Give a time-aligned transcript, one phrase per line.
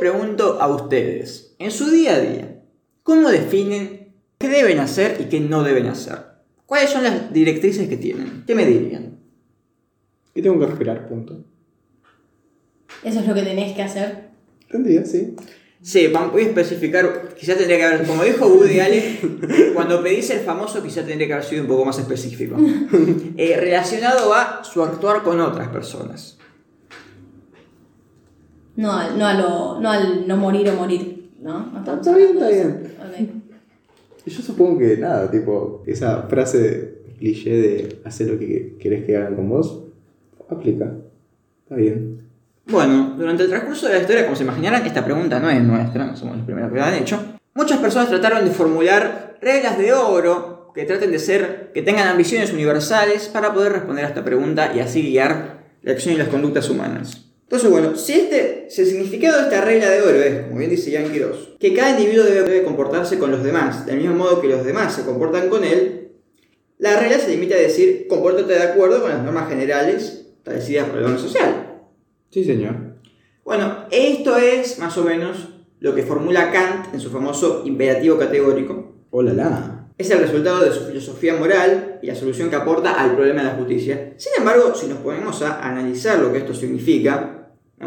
[0.00, 2.62] pregunto a ustedes, en su día a día,
[3.04, 6.18] ¿cómo definen qué deben hacer y qué no deben hacer?
[6.66, 8.44] ¿Cuáles son las directrices que tienen?
[8.46, 9.18] ¿Qué me dirían?
[10.34, 11.44] Y tengo que respirar, punto.
[13.04, 14.30] Eso es lo que tenés que hacer.
[14.62, 15.04] ¿Entendido?
[15.04, 15.36] Sí.
[15.82, 20.40] Sí, voy a especificar, quizá tendría que haber, como dijo Woody Allen, cuando pedís el
[20.40, 22.56] famoso quizá tendría que haber sido un poco más específico.
[23.36, 26.36] Eh, relacionado a su actuar con otras personas.
[28.80, 31.70] No al no, a lo, no, al no morir o morir, ¿no?
[31.70, 32.68] No estamos Está bien, está eso.
[32.68, 33.28] Ok.
[34.24, 39.18] Y yo supongo que nada, tipo, esa frase cliché de hacer lo que querés que
[39.18, 39.84] hagan con vos,
[40.48, 40.94] aplica.
[41.64, 42.22] Está bien.
[42.68, 46.06] Bueno, durante el transcurso de la historia, como se imaginarán, esta pregunta no es nuestra,
[46.06, 47.20] no somos los primeros que la han hecho.
[47.52, 52.50] Muchas personas trataron de formular reglas de oro que traten de ser, que tengan ambiciones
[52.50, 56.70] universales para poder responder a esta pregunta y así guiar la acción y las conductas
[56.70, 57.29] humanas.
[57.50, 60.70] Entonces, bueno, si, este, si el significado de esta regla de oro es, como bien
[60.70, 64.40] dice Jan Quiroz, que cada individuo debe, debe comportarse con los demás del mismo modo
[64.40, 66.12] que los demás se comportan con él,
[66.78, 70.98] la regla se limita a decir, compórtate de acuerdo con las normas generales establecidas por
[70.98, 71.80] el orden social.
[72.30, 72.76] Sí, señor.
[73.44, 75.48] Bueno, esto es más o menos
[75.80, 78.92] lo que formula Kant en su famoso imperativo categórico.
[79.10, 79.88] Hola, la.
[79.98, 83.48] Es el resultado de su filosofía moral y la solución que aporta al problema de
[83.48, 84.14] la justicia.
[84.18, 87.38] Sin embargo, si nos ponemos a analizar lo que esto significa,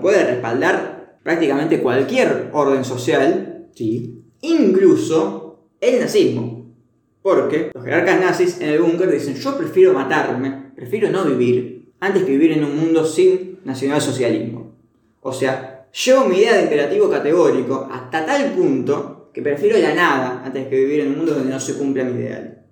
[0.00, 4.22] puede respaldar prácticamente cualquier orden social, Sí.
[4.40, 6.74] incluso el nazismo.
[7.22, 12.24] Porque los jerarcas nazis en el búnker dicen, yo prefiero matarme, prefiero no vivir, antes
[12.24, 14.74] que vivir en un mundo sin nacionalsocialismo.
[15.22, 20.42] O sea, llevo mi idea de imperativo categórico hasta tal punto que prefiero la nada
[20.44, 22.62] antes que vivir en un mundo donde no se cumpla mi ideal.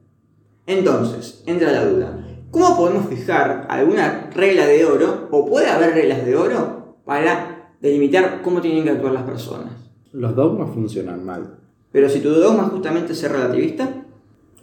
[0.67, 2.27] Entonces, entra la duda.
[2.51, 8.43] ¿Cómo podemos fijar alguna regla de oro, o puede haber reglas de oro, para delimitar
[8.43, 9.73] cómo tienen que actuar las personas?
[10.13, 11.59] Los dogmas funcionan mal.
[11.91, 13.89] Pero si tu dogma justamente es ser relativista,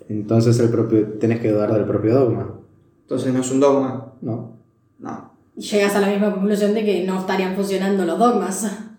[0.08, 2.60] Entonces el propio, tenés que dudar del propio dogma.
[3.02, 4.14] entonces no es un dogma.
[4.22, 4.58] No.
[4.98, 5.34] No.
[5.56, 8.90] Y llegas a la misma conclusión de que no estarían funcionando los dogmas.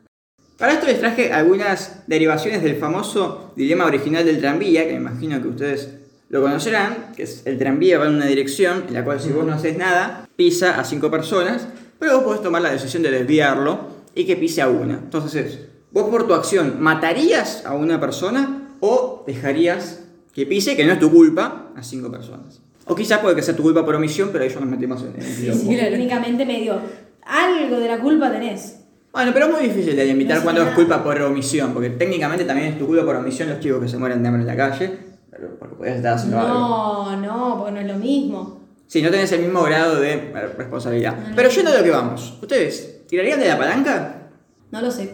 [0.57, 5.41] Para esto les traje algunas derivaciones del famoso dilema original del tranvía, que me imagino
[5.41, 5.97] que ustedes
[6.29, 9.45] lo conocerán, que es el tranvía va en una dirección en la cual si vos
[9.45, 11.67] no haces nada, pisa a cinco personas,
[12.01, 13.79] pero vos podés tomar la decisión de desviarlo
[14.15, 14.95] y que pise a una.
[14.95, 15.59] Entonces es,
[15.93, 20.03] vos por tu acción matarías a una persona o dejarías
[20.33, 22.61] que pise, que no es tu culpa, a cinco personas.
[22.87, 25.23] O quizás puede que sea tu culpa por omisión, pero ahí ya nos metemos en
[25.23, 25.71] el quilombo.
[25.71, 26.81] Sí, técnicamente medio.
[27.23, 28.81] Algo de la culpa tenés.
[29.13, 31.91] Bueno, pero es muy difícil de delimitar No sé cuándo es culpa por omisión, porque
[31.91, 34.47] técnicamente también es tu culpa por omisión los chicos que se mueren de hambre en
[34.47, 34.99] la calle,
[35.31, 36.55] pero porque podías estar haciendo algo.
[36.55, 38.60] No, no, porque no es lo mismo.
[38.91, 40.17] Sí, no tenés el mismo grado de
[40.57, 41.17] responsabilidad.
[41.37, 44.31] Pero yendo a lo que vamos, ¿ustedes tirarían de la palanca?
[44.73, 45.11] No lo sé.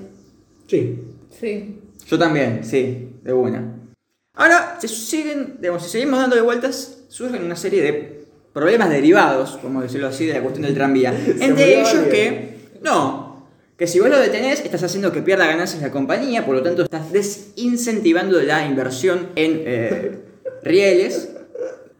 [0.66, 0.98] Sí.
[1.28, 1.78] Sí.
[2.06, 3.74] Yo también, sí, de una.
[4.32, 9.82] Ahora, si siguen, digamos, si seguimos dándole vueltas, surgen una serie de problemas derivados, como
[9.82, 11.14] decirlo así, de la cuestión del tranvía.
[11.40, 15.90] Entre ellos que, no, que si vos lo detenés, estás haciendo que pierda ganancias la
[15.90, 20.18] compañía, por lo tanto estás desincentivando la inversión en eh,
[20.62, 21.28] rieles.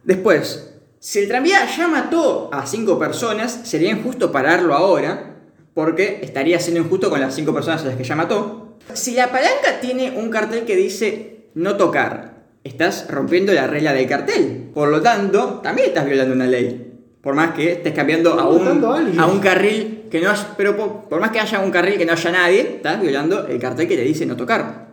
[0.04, 0.72] Después,
[1.06, 5.36] si el tranvía ya mató a cinco personas, sería injusto pararlo ahora,
[5.72, 8.76] porque estaría siendo injusto con las cinco personas a las que ya mató.
[8.92, 14.08] Si la palanca tiene un cartel que dice no tocar, estás rompiendo la regla del
[14.08, 14.70] cartel.
[14.74, 16.98] Por lo tanto, también estás violando una ley.
[17.20, 18.84] Por más que estés cambiando a un,
[19.16, 22.04] a un carril que no haya, pero por, por más que haya un carril que
[22.04, 24.88] no haya nadie, estás violando el cartel que te dice no tocar.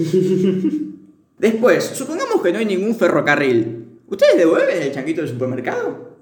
[1.38, 3.87] Después, supongamos que no hay ningún ferrocarril.
[4.08, 6.18] ¿Ustedes devuelven el chanquito del supermercado?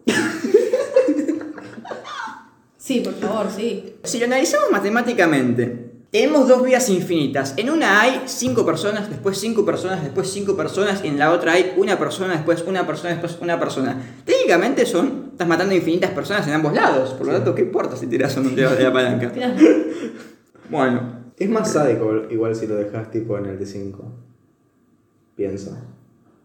[2.78, 3.97] Sí, por favor, sí.
[4.04, 7.54] Si lo analizamos matemáticamente, tenemos dos vías infinitas.
[7.56, 11.54] En una hay cinco personas, después cinco personas, después cinco personas, y en la otra
[11.54, 14.21] hay una persona, después una persona, después una persona.
[14.24, 17.10] Técnicamente son, estás matando infinitas personas en ambos lados.
[17.15, 19.32] Por lo tanto, ¿qué importa si tiras un dedo de la palanca?
[20.71, 23.97] Bueno, Es más sádico igual si lo dejas tipo en el D5.
[25.34, 25.77] Pienso.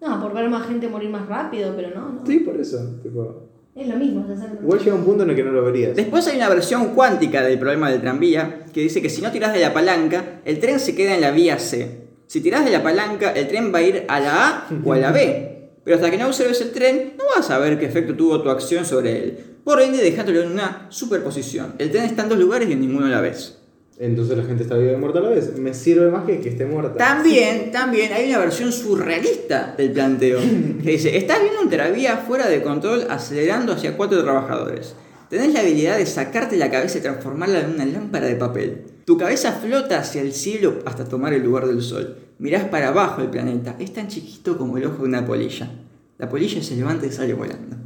[0.02, 2.26] No, por ver más gente morir más rápido, pero no, no.
[2.26, 2.78] Sí, por eso.
[3.04, 4.26] Tipo, Es lo mismo.
[4.62, 5.96] igual llega un punto en el que no lo verías.
[5.96, 9.54] Después hay una versión cuántica del problema del tranvía que dice que si no tiras
[9.54, 12.02] de la palanca, el tren se queda en la vía C.
[12.26, 14.98] Si tiras de la palanca, el tren va a ir a la A o a
[14.98, 15.70] la B.
[15.84, 18.50] Pero hasta que no observes el tren, no vas a ver qué efecto tuvo tu
[18.50, 19.38] acción sobre él.
[19.64, 21.74] Por ende, dejándolo en una superposición.
[21.78, 23.61] El tren está en dos lugares y en ninguno a la vez.
[24.04, 25.56] Entonces la gente está viva y muerta a la vez.
[25.60, 26.96] Me sirve más que que esté muerta.
[26.98, 30.40] También, también hay una versión surrealista del planteo.
[30.84, 34.96] Que dice, estás viendo un tranvía fuera de control acelerando hacia cuatro trabajadores.
[35.30, 38.82] Tenés la habilidad de sacarte la cabeza y transformarla en una lámpara de papel.
[39.06, 42.18] Tu cabeza flota hacia el cielo hasta tomar el lugar del sol.
[42.40, 43.76] Mirás para abajo el planeta.
[43.80, 45.70] Es tan chiquito como el ojo de una polilla.
[46.18, 47.78] La polilla se levanta y sale volando.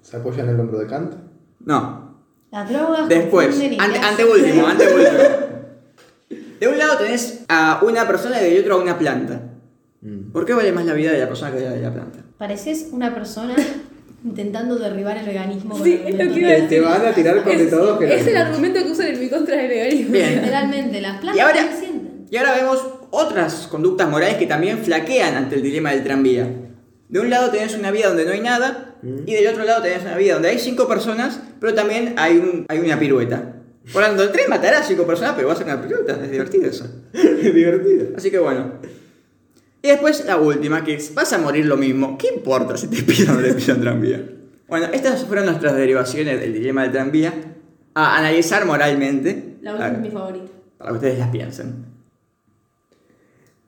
[0.00, 1.12] ¿Se apoya en el hombro de Kant?
[1.66, 2.08] No.
[2.50, 3.08] Las drogas.
[3.08, 5.49] Después, ante, te hacen- anteúltimo, anteúltimo.
[6.60, 9.40] De un lado tenés a una persona y del otro a una planta.
[10.02, 10.30] Mm.
[10.32, 12.18] ¿Por qué vale más la vida de la persona que la de la planta?
[12.38, 13.54] Pareces una persona
[14.24, 15.74] intentando derribar el veganismo.
[15.76, 16.38] con Sí, el es lo que argumento.
[16.40, 16.68] iba a Te, decir.
[16.68, 19.20] te van a tirar con de Es, todo que es el argumento que usan en
[19.20, 20.12] mi contra del veganismo.
[20.12, 20.34] Bien.
[20.36, 21.70] Literalmente, las plantas Y ahora-.
[22.30, 26.46] Y ahora vemos otras conductas morales que también flaquean ante el dilema del tranvía.
[27.08, 29.20] De un lado tenés una vida donde no hay nada, Mm.
[29.26, 32.66] y del otro lado tenés una vida donde hay cinco personas, pero también hay, un,
[32.68, 33.54] hay una pirueta.
[33.92, 36.18] Tanto, el tren matará a cinco personas, pero va a ser una pirueta.
[36.22, 36.86] Es divertido eso.
[37.12, 38.08] divertido.
[38.16, 38.74] Así que bueno.
[39.82, 42.18] Y después la última, que es, vas a morir lo mismo.
[42.18, 44.22] ¿Qué importa si te pisan o te pisan tranvía?
[44.68, 47.34] Bueno, estas fueron nuestras derivaciones del dilema del tranvía
[47.94, 49.56] a analizar moralmente.
[49.62, 50.52] La última es mi favorita.
[50.78, 51.89] para que ustedes las piensen.